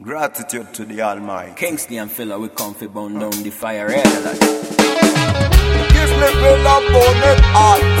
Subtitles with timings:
[0.00, 1.54] Gratitude to the Almighty.
[1.56, 4.38] Kingsley and Phila, we come fi burn down the fire head like.
[4.38, 7.97] Give me fill up it hot.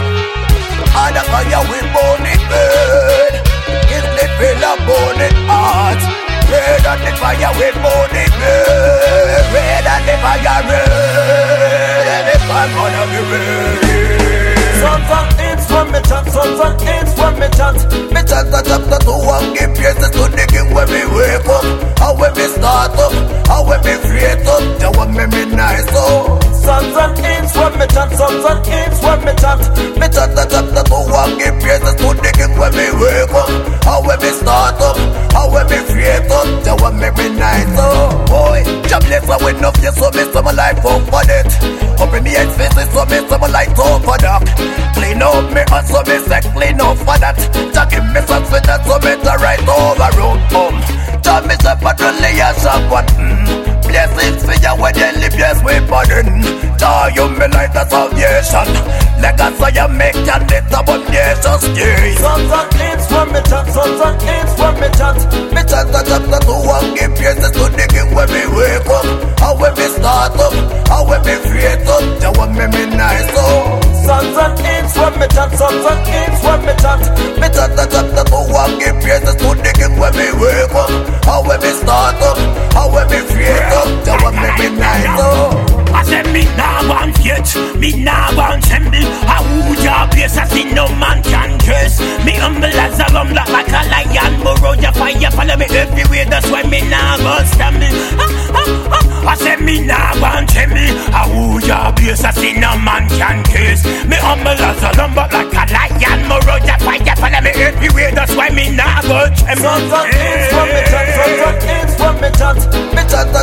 [29.38, 29.98] Hits me.
[29.98, 33.50] Me chant a chapter two and give praises to the king when me wake up.
[33.86, 38.26] And when me start up, and when me freight up, the one me nice up.
[38.28, 41.50] Boy, job bless her with enough, yes, so me some life up for it.
[42.00, 44.42] Open me head faces, so me some light up for that.
[44.94, 47.38] Clean up me heart, so me say clean up for that.
[47.74, 50.78] Jah give me some for so me to right over road home.
[51.22, 52.38] Jah me say patrolling
[52.90, 53.46] what mm.
[53.88, 56.42] Blessings for you when you live, yes, we pardon.
[56.78, 59.07] Jah you me light a salvation.
[59.18, 62.14] Legacy you make and it about nations, yeah.
[62.22, 65.20] Sons and hits from me chant, sons and hits from me chant.
[65.54, 69.06] Me chant a chapter two and give praises to the king when me wake up.
[69.42, 73.34] And when me start up, and when me freight up, Jah want me me nice
[73.34, 73.82] up.
[74.06, 77.02] Sons and hits from me chant, sons and hits from me chant.
[77.42, 80.90] Me chant a chapter two and give praises to the king when me wake up.
[81.26, 85.18] And when me start up, and when me freight up, Jah want me me nice
[85.18, 85.74] up.
[85.90, 87.48] I said me nah want yet,
[87.80, 88.87] me nah want tremble.
[90.58, 92.00] See no man can curse.
[92.26, 94.42] Me humble as a rum, like a lion.
[94.42, 96.26] Burrow your fire, follow me everywhere.
[96.26, 97.86] That's why me nah want stumble.
[98.18, 98.26] Ah,
[98.58, 99.30] ah, ah.
[99.30, 100.90] I said me nah want tremble.
[101.14, 103.86] I who your place, I see no man can curse.
[104.10, 106.18] Me humble as a rum, like a lion.
[106.26, 108.10] Burrow your fire, follow me everywhere.
[108.18, 109.78] That's why me nah want tremble.
[109.94, 112.60] And hits from me sons and hits from me chant.
[112.98, 113.42] Me chant a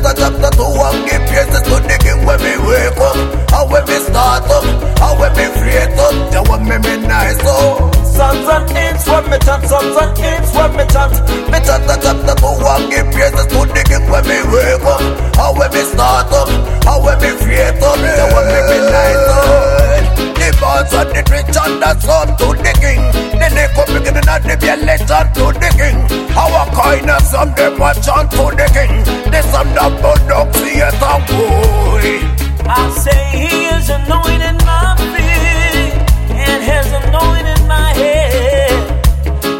[0.00, 3.16] A chapter two and give praises to the king when me wake up.
[3.52, 7.36] And when me start up, and when me freight up, Jah want me me nice
[7.44, 7.94] up.
[8.08, 11.12] Sons and hits from me chant, sons and hits from me chant.
[11.52, 15.04] Me chant a chapter two and give praises to the king when me wake up.
[15.36, 19.28] And when me start up, and when me freight up, Jah want me me nice
[19.36, 20.00] up.
[20.40, 23.04] The bonds and the rich and the son to the king.
[23.36, 25.98] The lick up beginning the violation to the king.
[26.32, 26.49] Our
[26.90, 28.92] kindness and them watch on to the king.
[29.30, 32.16] The son of Budok, see it and.
[32.66, 35.94] I say he is anointed my feet
[36.46, 38.74] and has anointed my head.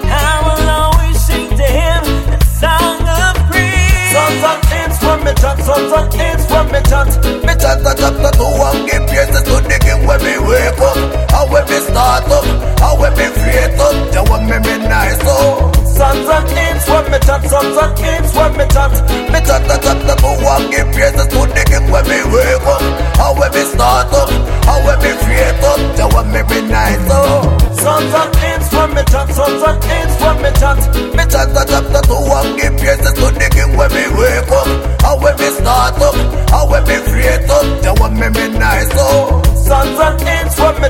[0.05, 2.03] I will always sing to him
[2.35, 4.13] a song of praise.
[4.15, 7.40] Sons and hits from me chant, sons and hits from me chant.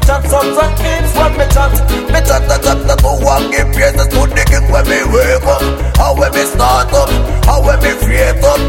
[0.07, 1.73] chat some some things when me chat.
[2.13, 5.47] Me chat the chat that who want give praises to the king when me wake
[5.47, 5.63] up.
[5.97, 7.11] How when me start up,
[7.45, 7.93] how when me
[8.45, 8.61] up.